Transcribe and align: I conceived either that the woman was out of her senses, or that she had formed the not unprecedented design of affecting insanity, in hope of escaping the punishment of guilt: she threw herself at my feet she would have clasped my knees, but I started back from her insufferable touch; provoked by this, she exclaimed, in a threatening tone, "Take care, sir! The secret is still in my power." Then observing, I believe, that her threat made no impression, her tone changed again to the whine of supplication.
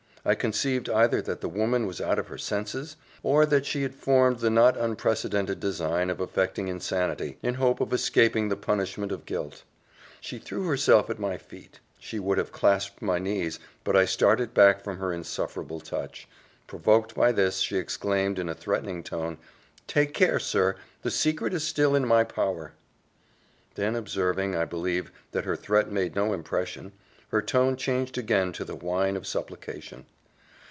I 0.23 0.35
conceived 0.35 0.87
either 0.87 1.19
that 1.23 1.41
the 1.41 1.49
woman 1.49 1.87
was 1.87 1.99
out 1.99 2.19
of 2.19 2.27
her 2.27 2.37
senses, 2.37 2.95
or 3.23 3.43
that 3.47 3.65
she 3.65 3.81
had 3.81 3.95
formed 3.95 4.37
the 4.37 4.51
not 4.51 4.77
unprecedented 4.77 5.59
design 5.59 6.11
of 6.11 6.19
affecting 6.21 6.67
insanity, 6.67 7.39
in 7.41 7.55
hope 7.55 7.81
of 7.81 7.91
escaping 7.91 8.47
the 8.47 8.55
punishment 8.55 9.11
of 9.11 9.25
guilt: 9.25 9.63
she 10.19 10.37
threw 10.37 10.67
herself 10.67 11.09
at 11.09 11.17
my 11.17 11.37
feet 11.39 11.79
she 11.97 12.19
would 12.19 12.37
have 12.37 12.51
clasped 12.51 13.01
my 13.01 13.17
knees, 13.17 13.57
but 13.83 13.95
I 13.95 14.05
started 14.05 14.53
back 14.53 14.83
from 14.83 14.99
her 14.99 15.11
insufferable 15.11 15.79
touch; 15.79 16.27
provoked 16.67 17.15
by 17.15 17.31
this, 17.31 17.57
she 17.61 17.77
exclaimed, 17.77 18.37
in 18.37 18.47
a 18.47 18.53
threatening 18.53 19.01
tone, 19.03 19.39
"Take 19.87 20.13
care, 20.13 20.37
sir! 20.37 20.75
The 21.01 21.09
secret 21.09 21.51
is 21.51 21.63
still 21.63 21.95
in 21.95 22.05
my 22.07 22.23
power." 22.25 22.73
Then 23.73 23.95
observing, 23.95 24.55
I 24.55 24.65
believe, 24.65 25.11
that 25.31 25.45
her 25.45 25.55
threat 25.55 25.91
made 25.91 26.13
no 26.15 26.31
impression, 26.31 26.91
her 27.29 27.41
tone 27.41 27.77
changed 27.77 28.17
again 28.17 28.51
to 28.51 28.65
the 28.65 28.75
whine 28.75 29.15
of 29.15 29.25
supplication. 29.25 30.05